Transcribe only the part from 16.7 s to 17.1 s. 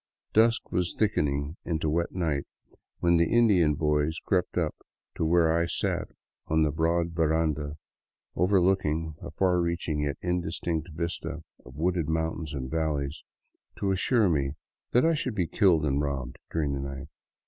the night.